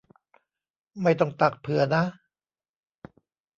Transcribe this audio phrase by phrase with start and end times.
[1.01, 2.03] ไม่ต้องตักเผื่อนะ